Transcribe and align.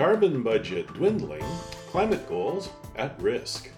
Carbon 0.00 0.42
budget 0.42 0.86
dwindling, 0.94 1.44
climate 1.90 2.26
goals 2.26 2.70
at 2.96 3.20
risk. 3.20 3.68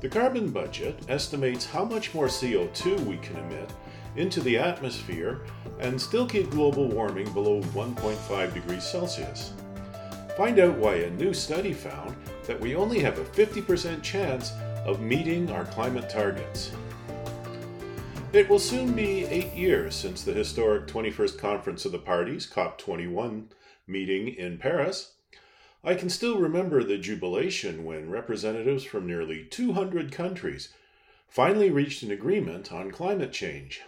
The 0.00 0.08
carbon 0.08 0.50
budget 0.50 0.98
estimates 1.08 1.64
how 1.64 1.84
much 1.84 2.12
more 2.12 2.26
CO2 2.26 2.98
we 3.06 3.18
can 3.18 3.36
emit 3.36 3.70
into 4.16 4.40
the 4.40 4.58
atmosphere 4.58 5.42
and 5.78 6.00
still 6.00 6.26
keep 6.26 6.50
global 6.50 6.88
warming 6.88 7.32
below 7.32 7.60
1.5 7.62 8.54
degrees 8.54 8.82
Celsius. 8.82 9.52
Find 10.36 10.58
out 10.58 10.76
why 10.78 10.94
a 10.94 11.10
new 11.10 11.32
study 11.32 11.72
found 11.72 12.16
that 12.48 12.58
we 12.58 12.74
only 12.74 12.98
have 12.98 13.20
a 13.20 13.24
50% 13.24 14.02
chance 14.02 14.50
of 14.84 15.00
meeting 15.00 15.48
our 15.52 15.66
climate 15.66 16.10
targets. 16.10 16.72
It 18.32 18.48
will 18.48 18.58
soon 18.58 18.94
be 18.94 19.26
eight 19.26 19.54
years 19.54 19.94
since 19.94 20.24
the 20.24 20.32
historic 20.32 20.88
21st 20.88 21.38
Conference 21.38 21.84
of 21.84 21.92
the 21.92 22.00
Parties, 22.00 22.50
COP21, 22.52 23.44
meeting 23.86 24.28
in 24.28 24.58
Paris. 24.58 25.12
I 25.82 25.94
can 25.94 26.08
still 26.08 26.38
remember 26.38 26.82
the 26.82 26.96
jubilation 26.96 27.84
when 27.84 28.08
representatives 28.08 28.84
from 28.84 29.06
nearly 29.06 29.44
200 29.44 30.10
countries 30.10 30.70
finally 31.28 31.70
reached 31.70 32.02
an 32.02 32.10
agreement 32.10 32.72
on 32.72 32.90
climate 32.90 33.32
change. 33.32 33.82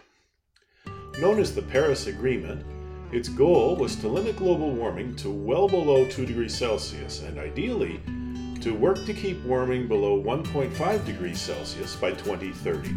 Known 1.19 1.39
as 1.39 1.55
the 1.55 1.63
Paris 1.63 2.05
Agreement, 2.05 2.63
its 3.11 3.29
goal 3.29 3.75
was 3.75 3.95
to 3.97 4.07
limit 4.07 4.37
global 4.37 4.71
warming 4.71 5.15
to 5.15 5.31
well 5.31 5.67
below 5.67 6.07
2 6.07 6.25
degrees 6.25 6.53
Celsius 6.53 7.23
and 7.23 7.39
ideally 7.39 7.99
to 8.61 8.73
work 8.73 9.05
to 9.05 9.13
keep 9.13 9.41
warming 9.43 9.87
below 9.87 10.21
1.5 10.21 11.05
degrees 11.05 11.39
Celsius 11.39 11.95
by 11.95 12.11
2030. 12.11 12.89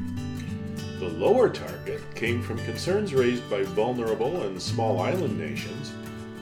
The 0.99 1.09
lower 1.09 1.49
target 1.49 2.03
came 2.15 2.43
from 2.43 2.59
concerns 2.65 3.15
raised 3.15 3.49
by 3.49 3.63
vulnerable 3.63 4.43
and 4.43 4.61
small 4.61 5.01
island 5.01 5.39
nations 5.39 5.93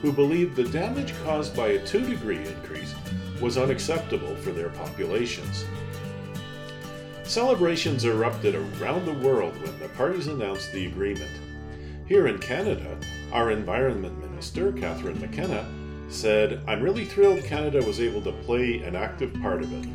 who 0.03 0.13
believed 0.13 0.57
the 0.57 0.65
damage 0.65 1.13
caused 1.25 1.57
by 1.57 1.69
a 1.69 1.87
2 1.87 2.07
degree 2.07 2.47
increase 2.47 2.95
was 3.41 3.59
unacceptable 3.59 4.35
for 4.37 4.53
their 4.53 4.71
populations. 4.71 5.65
Celebrations 7.25 8.05
erupted 8.05 8.55
around 8.55 9.05
the 9.05 9.13
world 9.13 9.55
when 9.63 9.79
the 9.79 9.89
parties 9.91 10.29
announced 10.29 10.73
the 10.73 10.87
agreement. 10.87 11.31
Here 12.07 12.27
in 12.27 12.39
Canada, 12.39 12.97
our 13.33 13.51
Environment 13.51 14.19
Minister, 14.19 14.73
Catherine 14.73 15.21
McKenna, 15.21 15.69
said, 16.09 16.63
I'm 16.67 16.83
really 16.83 17.05
thrilled 17.05 17.45
Canada 17.45 17.85
was 17.85 18.01
able 18.01 18.23
to 18.23 18.33
play 18.33 18.79
an 18.79 18.97
active 18.97 19.35
part 19.43 19.61
of 19.63 19.73
it. 19.73 19.87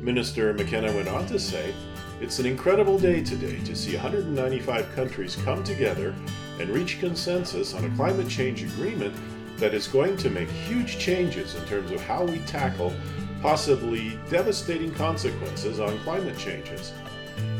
Minister 0.00 0.52
McKenna 0.54 0.92
went 0.92 1.08
on 1.08 1.26
to 1.26 1.38
say, 1.38 1.74
It's 2.20 2.38
an 2.38 2.46
incredible 2.46 2.96
day 2.96 3.24
today 3.24 3.58
to 3.64 3.74
see 3.74 3.94
195 3.94 4.94
countries 4.94 5.36
come 5.44 5.64
together 5.64 6.14
and 6.60 6.70
reach 6.70 7.00
consensus 7.00 7.74
on 7.74 7.84
a 7.84 7.96
climate 7.96 8.28
change 8.28 8.62
agreement 8.62 9.14
that 9.58 9.74
is 9.74 9.88
going 9.88 10.16
to 10.18 10.30
make 10.30 10.48
huge 10.48 10.98
changes 10.98 11.56
in 11.56 11.64
terms 11.66 11.90
of 11.90 12.00
how 12.02 12.24
we 12.24 12.38
tackle 12.40 12.92
possibly 13.42 14.18
devastating 14.30 14.94
consequences 14.94 15.80
on 15.80 15.98
climate 15.98 16.38
changes. 16.38 16.92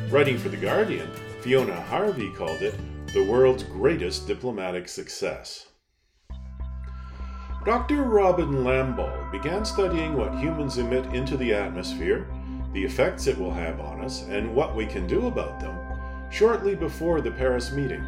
Writing 0.09 0.39
for 0.39 0.51
The 0.51 0.57
Guardian, 0.57 1.11
Fiona 1.41 1.81
Harvey 1.83 2.31
called 2.31 2.63
it 2.63 2.75
the 3.13 3.25
world's 3.25 3.65
greatest 3.65 4.29
diplomatic 4.29 4.89
success. 4.89 5.67
Dr. 7.65 8.05
Robin 8.05 8.63
Lamboll 8.63 9.33
began 9.33 9.65
studying 9.65 10.17
what 10.17 10.39
humans 10.39 10.79
emit 10.79 11.07
into 11.15 11.37
the 11.37 11.55
atmosphere, 11.55 12.29
the 12.75 12.85
effects 12.85 13.27
it 13.27 13.39
will 13.39 13.53
have 13.53 13.81
on 13.81 14.01
us, 14.01 14.25
and 14.29 14.55
what 14.55 14.77
we 14.77 14.85
can 14.85 15.07
do 15.07 15.29
about 15.29 15.61
them 15.61 15.79
shortly 16.31 16.75
before 16.75 17.21
the 17.21 17.31
Paris 17.31 17.71
meeting. 17.71 18.05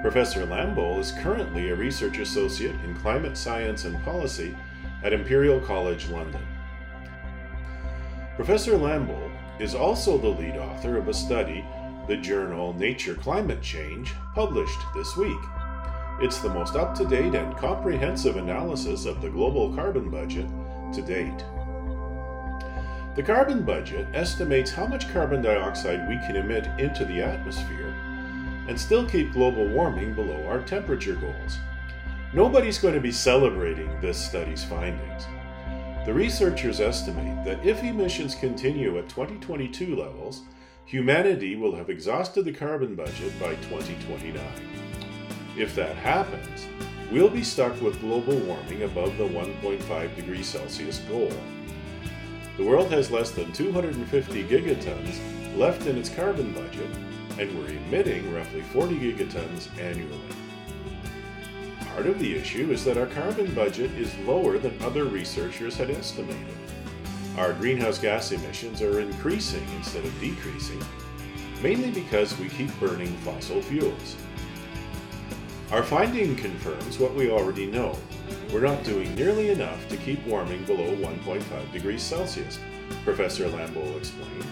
Professor 0.00 0.46
Lamboll 0.46 1.00
is 1.00 1.10
currently 1.10 1.68
a 1.68 1.74
research 1.74 2.18
associate 2.18 2.76
in 2.84 2.94
climate 2.94 3.36
science 3.36 3.84
and 3.84 4.00
policy 4.04 4.56
at 5.02 5.12
Imperial 5.12 5.60
College 5.60 6.08
London. 6.08 6.40
Professor 8.36 8.72
Lamboll 8.72 9.30
is 9.58 9.74
also 9.74 10.16
the 10.16 10.28
lead 10.28 10.56
author 10.56 10.96
of 10.96 11.08
a 11.08 11.14
study, 11.14 11.64
the 12.06 12.16
journal 12.16 12.72
Nature 12.74 13.16
Climate 13.16 13.60
Change, 13.60 14.14
published 14.36 14.78
this 14.94 15.16
week. 15.16 15.40
It's 16.20 16.38
the 16.38 16.48
most 16.48 16.76
up 16.76 16.94
to 16.96 17.04
date 17.04 17.34
and 17.34 17.56
comprehensive 17.56 18.36
analysis 18.36 19.04
of 19.04 19.20
the 19.20 19.30
global 19.30 19.74
carbon 19.74 20.10
budget 20.10 20.46
to 20.94 21.02
date. 21.02 21.44
The 23.18 23.24
carbon 23.24 23.62
budget 23.62 24.06
estimates 24.14 24.70
how 24.70 24.86
much 24.86 25.12
carbon 25.12 25.42
dioxide 25.42 26.08
we 26.08 26.18
can 26.18 26.36
emit 26.36 26.68
into 26.78 27.04
the 27.04 27.20
atmosphere 27.20 27.92
and 28.68 28.78
still 28.78 29.08
keep 29.08 29.32
global 29.32 29.66
warming 29.66 30.14
below 30.14 30.46
our 30.46 30.60
temperature 30.60 31.16
goals. 31.16 31.58
Nobody's 32.32 32.78
going 32.78 32.94
to 32.94 33.00
be 33.00 33.10
celebrating 33.10 34.00
this 34.00 34.24
study's 34.24 34.62
findings. 34.62 35.26
The 36.06 36.14
researchers 36.14 36.78
estimate 36.80 37.44
that 37.44 37.66
if 37.66 37.82
emissions 37.82 38.36
continue 38.36 38.96
at 38.98 39.08
2022 39.08 39.96
levels, 39.96 40.42
humanity 40.84 41.56
will 41.56 41.74
have 41.74 41.90
exhausted 41.90 42.44
the 42.44 42.52
carbon 42.52 42.94
budget 42.94 43.36
by 43.40 43.56
2029. 43.56 44.40
If 45.56 45.74
that 45.74 45.96
happens, 45.96 46.68
we'll 47.10 47.28
be 47.28 47.42
stuck 47.42 47.82
with 47.82 48.00
global 48.00 48.38
warming 48.38 48.84
above 48.84 49.18
the 49.18 49.26
1.5 49.26 50.14
degrees 50.14 50.46
Celsius 50.46 51.00
goal. 51.00 51.32
The 52.58 52.64
world 52.64 52.90
has 52.90 53.12
less 53.12 53.30
than 53.30 53.52
250 53.52 54.44
gigatons 54.48 55.56
left 55.56 55.86
in 55.86 55.96
its 55.96 56.08
carbon 56.08 56.52
budget, 56.52 56.90
and 57.38 57.56
we're 57.56 57.68
emitting 57.68 58.34
roughly 58.34 58.62
40 58.62 58.98
gigatons 58.98 59.68
annually. 59.78 60.18
Part 61.94 62.06
of 62.06 62.18
the 62.18 62.34
issue 62.34 62.72
is 62.72 62.84
that 62.84 62.98
our 62.98 63.06
carbon 63.06 63.54
budget 63.54 63.92
is 63.92 64.12
lower 64.26 64.58
than 64.58 64.76
other 64.82 65.04
researchers 65.04 65.76
had 65.76 65.88
estimated. 65.88 66.52
Our 67.36 67.52
greenhouse 67.52 68.00
gas 68.00 68.32
emissions 68.32 68.82
are 68.82 68.98
increasing 68.98 69.64
instead 69.76 70.04
of 70.04 70.20
decreasing, 70.20 70.84
mainly 71.62 71.92
because 71.92 72.36
we 72.40 72.48
keep 72.48 72.76
burning 72.80 73.16
fossil 73.18 73.62
fuels. 73.62 74.16
Our 75.70 75.84
finding 75.84 76.34
confirms 76.34 76.98
what 76.98 77.14
we 77.14 77.30
already 77.30 77.66
know. 77.66 77.96
We're 78.52 78.60
not 78.60 78.82
doing 78.82 79.14
nearly 79.14 79.50
enough 79.50 79.86
to 79.90 79.96
keep 79.98 80.24
warming 80.26 80.64
below 80.64 80.96
1.5 80.96 81.70
degrees 81.70 82.02
Celsius, 82.02 82.58
Professor 83.04 83.46
Lamboll 83.46 83.94
explained. 83.98 84.46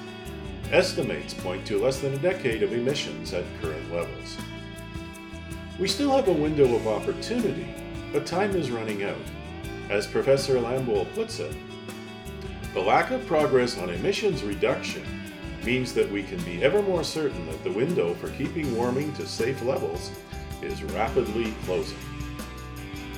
Estimates 0.70 1.32
point 1.32 1.66
to 1.66 1.82
less 1.82 2.00
than 2.00 2.12
a 2.12 2.18
decade 2.18 2.62
of 2.62 2.74
emissions 2.74 3.32
at 3.32 3.44
current 3.62 3.90
levels. 3.90 4.36
We 5.78 5.88
still 5.88 6.14
have 6.14 6.28
a 6.28 6.32
window 6.32 6.74
of 6.74 6.86
opportunity, 6.86 7.74
but 8.12 8.26
time 8.26 8.54
is 8.54 8.70
running 8.70 9.02
out. 9.02 9.16
As 9.88 10.06
Professor 10.06 10.56
Lamboll 10.56 11.12
puts 11.14 11.38
it, 11.38 11.56
the 12.74 12.80
lack 12.80 13.10
of 13.12 13.26
progress 13.26 13.78
on 13.78 13.88
emissions 13.88 14.42
reduction 14.42 15.04
means 15.64 15.94
that 15.94 16.10
we 16.12 16.22
can 16.22 16.42
be 16.42 16.62
ever 16.62 16.82
more 16.82 17.02
certain 17.02 17.46
that 17.46 17.64
the 17.64 17.72
window 17.72 18.12
for 18.14 18.28
keeping 18.30 18.76
warming 18.76 19.14
to 19.14 19.26
safe 19.26 19.62
levels 19.62 20.10
is 20.60 20.82
rapidly 20.82 21.54
closing. 21.64 21.96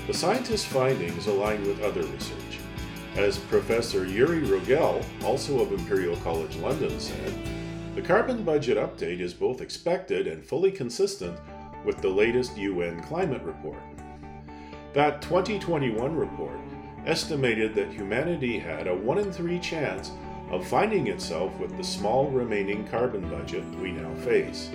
The 0.08 0.14
scientists' 0.14 0.64
findings 0.64 1.26
align 1.26 1.60
with 1.66 1.82
other 1.82 2.02
research. 2.02 2.60
As 3.16 3.36
Professor 3.36 4.06
Joeri 4.06 4.42
Rogelj, 4.42 5.04
also 5.22 5.60
of 5.60 5.70
Imperial 5.70 6.16
College 6.16 6.56
London, 6.56 6.98
said, 6.98 7.34
the 7.94 8.00
carbon 8.00 8.42
budget 8.42 8.78
update 8.78 9.20
is 9.20 9.34
both 9.34 9.60
expected 9.60 10.26
and 10.26 10.42
fully 10.42 10.70
consistent 10.70 11.38
with 11.84 12.00
the 12.00 12.08
latest 12.08 12.56
UN 12.56 13.02
climate 13.02 13.42
report. 13.42 13.82
That 14.94 15.20
2021 15.20 16.16
report 16.16 16.58
estimated 17.04 17.74
that 17.74 17.92
humanity 17.92 18.58
had 18.58 18.86
a 18.86 18.96
1 18.96 19.18
in 19.18 19.30
3 19.30 19.58
chance 19.58 20.12
of 20.50 20.66
finding 20.66 21.08
itself 21.08 21.54
with 21.58 21.76
the 21.76 21.84
small 21.84 22.30
remaining 22.30 22.88
carbon 22.88 23.28
budget 23.28 23.62
we 23.78 23.92
now 23.92 24.14
face. 24.24 24.70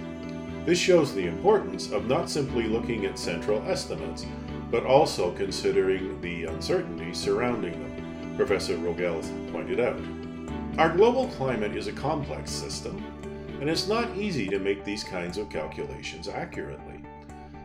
This 0.64 0.78
shows 0.78 1.12
the 1.12 1.26
importance 1.26 1.92
of 1.92 2.06
not 2.06 2.30
simply 2.30 2.68
looking 2.68 3.08
at 3.08 3.18
central 3.18 3.64
estimates, 3.64 4.28
but 4.74 4.88
also 4.88 5.32
considering 5.34 6.20
the 6.20 6.46
uncertainty 6.46 7.14
surrounding 7.14 7.74
them, 7.74 8.36
Professor 8.36 8.76
Rogelj 8.76 9.52
pointed 9.52 9.80
out. 9.80 10.02
Our 10.80 10.98
global 10.98 11.28
climate 11.28 11.76
is 11.76 11.86
a 11.86 11.92
complex 11.92 12.50
system, 12.50 12.98
and 13.62 13.70
it's 13.70 13.88
not 13.88 14.18
easy 14.18 14.48
to 14.48 14.58
make 14.58 14.84
these 14.84 15.04
kinds 15.04 15.38
of 15.38 15.48
calculations 15.48 16.28
accurately. 16.28 17.04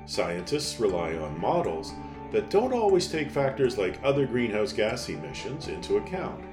Scientists 0.04 0.78
rely 0.78 1.16
on 1.16 1.40
models 1.40 1.94
that 2.30 2.50
don't 2.50 2.74
always 2.74 3.08
take 3.08 3.30
factors 3.30 3.78
like 3.78 3.98
other 4.04 4.26
greenhouse 4.26 4.74
gas 4.74 5.08
emissions 5.08 5.68
into 5.68 5.96
account. 5.96 6.44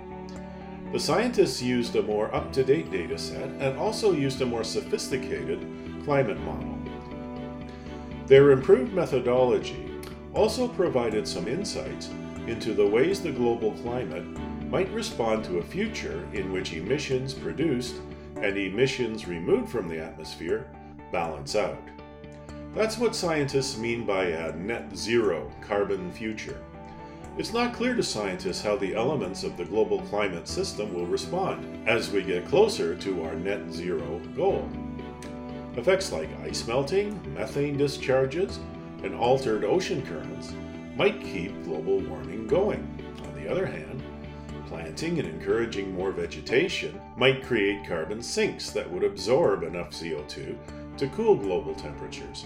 The 0.94 1.00
scientists 1.02 1.62
used 1.62 1.98
a 1.98 2.02
more 2.02 2.34
up 2.34 2.54
to 2.54 2.64
date 2.64 2.90
data 2.92 3.18
set 3.18 3.50
and 3.60 3.78
also 3.78 4.14
used 4.14 4.42
a 4.42 4.46
more 4.46 4.64
sophisticated 4.64 5.68
climate 6.06 6.40
model. 6.40 6.78
Their 8.28 8.52
improved 8.52 8.94
methodology 8.94 9.95
also 10.36 10.68
provided 10.68 11.28
some 11.28 11.48
insights 11.48 12.10
into 12.48 12.74
the 12.74 12.86
ways 12.86 13.22
the 13.22 13.32
global 13.32 13.72
climate 13.72 14.26
might 14.70 14.92
respond 14.92 15.44
to 15.46 15.58
a 15.58 15.64
future 15.64 16.28
in 16.34 16.52
which 16.52 16.74
emissions 16.74 17.34
produced 17.34 17.96
and 18.42 18.58
emissions 18.58 19.28
removed 19.28 19.70
from 19.70 19.88
the 19.88 19.98
atmosphere 19.98 20.70
balance 21.12 21.56
out. 21.56 21.82
That's 22.74 22.98
what 22.98 23.16
scientists 23.16 23.78
mean 23.78 24.06
by 24.06 24.26
a 24.26 24.54
net 24.58 24.96
zero 24.96 25.50
carbon 25.62 26.12
future. 26.12 26.62
It's 27.38 27.54
not 27.54 27.74
clear 27.74 27.96
to 27.96 28.04
scientists 28.04 28.62
how 28.62 28.76
the 28.76 28.96
elements 28.96 29.44
of 29.44 29.56
the 29.56 29.66
global 29.66 30.02
climate 30.04 30.48
system 30.48 30.94
will 30.94 31.06
respond 31.06 31.88
as 31.88 32.12
we 32.12 32.22
get 32.22 32.48
closer 32.48 32.96
to 32.96 33.24
our 33.24 33.36
net 33.36 33.72
zero 33.72 34.20
goal. 34.36 34.70
Effects 35.78 36.12
like 36.12 36.30
ice 36.42 36.68
melting, 36.68 37.20
methane 37.34 37.78
discharges, 37.78 38.60
and 39.04 39.16
altered 39.16 39.64
ocean 39.64 40.06
currents 40.06 40.54
might 40.96 41.22
keep 41.22 41.64
global 41.64 42.00
warming 42.00 42.48
going. 42.48 42.88
On 43.26 43.34
the 43.36 43.50
other 43.50 43.66
hand, 43.66 44.02
planting 44.68 45.20
and 45.20 45.28
encouraging 45.28 45.94
more 45.94 46.12
vegetation 46.12 47.00
might 47.18 47.44
create 47.44 47.88
carbon 47.88 48.22
sinks 48.22 48.72
that 48.72 48.90
would 48.90 49.04
absorb 49.04 49.64
enough 49.64 49.92
CO2 49.92 50.58
to 50.98 51.08
cool 51.10 51.36
global 51.36 51.76
temperatures. 51.76 52.46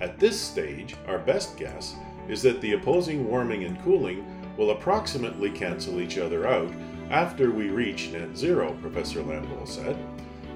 At 0.00 0.18
this 0.18 0.40
stage, 0.40 0.96
our 1.06 1.18
best 1.18 1.56
guess 1.56 1.94
is 2.28 2.42
that 2.42 2.60
the 2.60 2.72
opposing 2.72 3.28
warming 3.28 3.64
and 3.64 3.80
cooling 3.82 4.24
will 4.56 4.70
approximately 4.70 5.50
cancel 5.50 6.00
each 6.00 6.18
other 6.18 6.46
out 6.46 6.72
after 7.10 7.50
we 7.50 7.68
reach 7.68 8.10
net 8.10 8.36
zero, 8.36 8.76
Professor 8.80 9.22
Lamboll 9.22 9.66
said. 9.66 9.96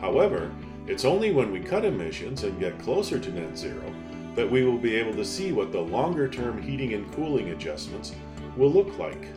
However, 0.01 0.53
it's 0.87 1.05
only 1.05 1.33
when 1.33 1.51
we 1.51 1.61
cut 1.61 1.85
emissions 1.85 2.45
and 2.45 2.61
get 2.61 2.79
closer 2.79 3.19
to 3.19 3.33
net 3.33 3.57
zero 3.57 3.93
that 4.35 4.51
we 4.51 4.65
will 4.65 4.79
be 4.79 4.97
able 4.97 5.15
to 5.15 5.25
see 5.25 5.53
what 5.53 5.73
the 5.73 5.81
longer 5.81 6.29
term 6.29 6.61
heating 6.61 6.93
and 6.95 7.13
cooling 7.15 7.51
adjustments 7.51 8.15
will 8.57 8.71
look 8.71 8.99
like. 8.99 9.29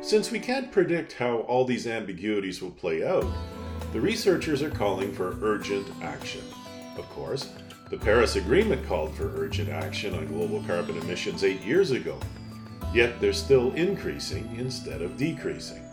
Since 0.00 0.30
we 0.30 0.40
can't 0.40 0.72
predict 0.72 1.12
how 1.12 1.38
all 1.40 1.64
these 1.64 1.86
ambiguities 1.86 2.60
will 2.60 2.70
play 2.70 3.06
out, 3.06 3.26
the 3.92 4.00
researchers 4.00 4.62
are 4.62 4.70
calling 4.70 5.12
for 5.12 5.36
urgent 5.42 5.86
action. 6.02 6.42
Of 6.96 7.08
course, 7.10 7.52
the 7.90 7.98
Paris 7.98 8.36
Agreement 8.36 8.86
called 8.86 9.14
for 9.14 9.36
urgent 9.36 9.68
action 9.68 10.14
on 10.14 10.26
global 10.26 10.62
carbon 10.64 10.96
emissions 10.98 11.44
eight 11.44 11.62
years 11.62 11.90
ago, 11.90 12.18
yet 12.94 13.20
they're 13.20 13.32
still 13.32 13.72
increasing 13.72 14.56
instead 14.58 15.02
of 15.02 15.16
decreasing. 15.16 15.84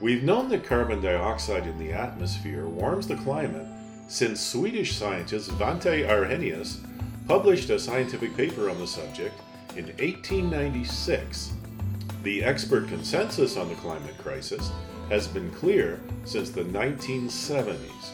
We've 0.00 0.22
known 0.22 0.48
that 0.50 0.64
carbon 0.64 1.00
dioxide 1.00 1.66
in 1.66 1.78
the 1.78 1.92
atmosphere 1.92 2.66
warms 2.66 3.06
the 3.06 3.16
climate 3.16 3.66
since 4.10 4.40
Swedish 4.40 4.96
scientist 4.96 5.52
Svante 5.52 6.04
Arrhenius 6.04 6.80
published 7.28 7.70
a 7.70 7.78
scientific 7.78 8.36
paper 8.36 8.68
on 8.68 8.76
the 8.80 8.86
subject 8.86 9.40
in 9.76 9.84
1896. 9.84 11.52
The 12.24 12.42
expert 12.42 12.88
consensus 12.88 13.56
on 13.56 13.68
the 13.68 13.76
climate 13.76 14.18
crisis 14.18 14.72
has 15.10 15.28
been 15.28 15.48
clear 15.52 16.00
since 16.24 16.50
the 16.50 16.64
1970s. 16.64 18.10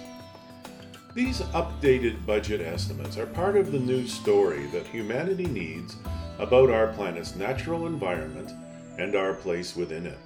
These 1.14 1.40
updated 1.40 2.26
budget 2.26 2.60
estimates 2.60 3.16
are 3.16 3.26
part 3.26 3.56
of 3.56 3.72
the 3.72 3.78
new 3.78 4.06
story 4.06 4.66
that 4.66 4.86
humanity 4.86 5.46
needs 5.46 5.96
about 6.38 6.68
our 6.68 6.88
planet's 6.88 7.36
natural 7.36 7.86
environment 7.86 8.52
and 8.98 9.16
our 9.16 9.32
place 9.32 9.74
within 9.74 10.04
it. 10.04 10.18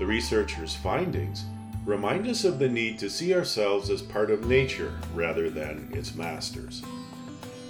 The 0.00 0.06
researchers' 0.06 0.74
findings 0.74 1.44
remind 1.84 2.26
us 2.26 2.44
of 2.44 2.58
the 2.58 2.68
need 2.68 2.98
to 2.98 3.10
see 3.10 3.34
ourselves 3.34 3.90
as 3.90 4.02
part 4.02 4.30
of 4.30 4.46
nature 4.46 4.92
rather 5.14 5.50
than 5.50 5.90
its 5.92 6.14
masters. 6.14 6.82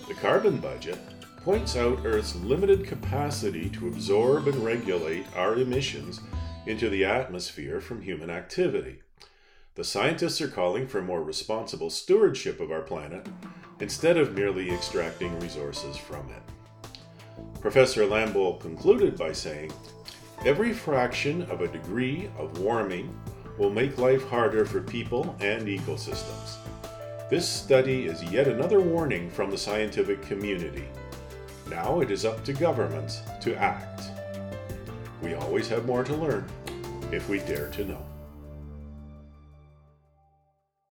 The 0.09 0.15
carbon 0.15 0.59
budget 0.59 0.99
points 1.43 1.77
out 1.77 2.05
Earth's 2.05 2.37
limited 2.37 2.87
capacity 2.87 3.69
to 3.71 3.89
absorb 3.89 4.47
and 4.49 4.65
regulate 4.65 5.27
our 5.37 5.55
emissions 5.57 6.21
into 6.67 6.89
the 6.89 7.05
atmosphere 7.05 7.81
from 7.81 8.01
human 8.01 8.31
activity. 8.31 9.01
The 9.75 9.85
scientists 9.85 10.41
are 10.41 10.49
calling 10.49 10.87
for 10.87 11.03
more 11.03 11.23
responsible 11.23 11.91
stewardship 11.91 12.61
of 12.61 12.71
our 12.71 12.81
planet 12.81 13.27
instead 13.81 14.17
of 14.17 14.35
merely 14.35 14.71
extracting 14.71 15.39
resources 15.41 15.97
from 15.97 16.29
it. 16.31 16.43
Professor 17.61 18.07
Lamboll 18.07 18.61
concluded 18.61 19.19
by 19.19 19.33
saying, 19.33 19.73
Every 20.45 20.73
fraction 20.73 21.43
of 21.51 21.61
a 21.61 21.69
degree 21.69 22.31
of 22.39 22.59
warming 22.59 23.13
will 23.59 23.71
make 23.71 23.99
life 23.99 24.27
harder 24.29 24.65
for 24.65 24.81
people 24.81 25.37
and 25.41 25.67
ecosystems. 25.67 26.57
This 27.31 27.49
study 27.49 28.07
is 28.07 28.23
yet 28.25 28.49
another 28.49 28.81
warning 28.81 29.31
from 29.31 29.51
the 29.51 29.59
scientific 29.59 30.23
community. 30.23 30.85
Now 31.69 32.01
it 32.01 32.11
is 32.11 32.25
up 32.25 32.45
to 32.45 32.53
governments 32.53 33.23
to 33.41 33.55
act. 33.57 34.03
We 35.23 35.35
always 35.35 35.69
have 35.69 35.87
more 35.87 36.05
to 36.05 36.15
learn 36.15 36.45
if 37.11 37.29
we 37.29 37.39
dare 37.39 37.71
to 37.71 37.85
know. 37.85 38.14